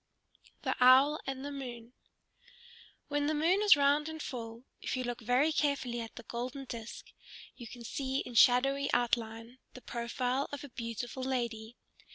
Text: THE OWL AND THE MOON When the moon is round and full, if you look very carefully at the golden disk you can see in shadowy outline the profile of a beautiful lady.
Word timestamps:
THE 0.63 0.75
OWL 0.83 1.19
AND 1.27 1.45
THE 1.45 1.51
MOON 1.51 1.93
When 3.07 3.27
the 3.27 3.35
moon 3.35 3.61
is 3.61 3.75
round 3.75 4.09
and 4.09 4.19
full, 4.19 4.63
if 4.81 4.97
you 4.97 5.03
look 5.03 5.21
very 5.21 5.51
carefully 5.51 6.01
at 6.01 6.15
the 6.15 6.23
golden 6.23 6.65
disk 6.65 7.11
you 7.55 7.67
can 7.67 7.83
see 7.83 8.21
in 8.21 8.33
shadowy 8.33 8.89
outline 8.93 9.59
the 9.75 9.81
profile 9.83 10.49
of 10.51 10.63
a 10.63 10.69
beautiful 10.69 11.21
lady. 11.21 11.75